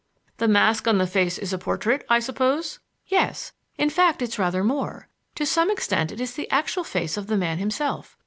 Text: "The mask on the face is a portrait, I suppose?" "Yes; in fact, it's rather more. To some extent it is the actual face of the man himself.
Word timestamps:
"The 0.37 0.47
mask 0.47 0.87
on 0.87 0.97
the 0.97 1.05
face 1.05 1.37
is 1.37 1.53
a 1.53 1.59
portrait, 1.59 2.03
I 2.09 2.19
suppose?" 2.19 2.79
"Yes; 3.05 3.51
in 3.77 3.91
fact, 3.91 4.23
it's 4.23 4.39
rather 4.39 4.63
more. 4.63 5.07
To 5.35 5.45
some 5.45 5.69
extent 5.69 6.11
it 6.11 6.19
is 6.19 6.33
the 6.33 6.49
actual 6.49 6.83
face 6.83 7.17
of 7.17 7.27
the 7.27 7.37
man 7.37 7.59
himself. 7.59 8.17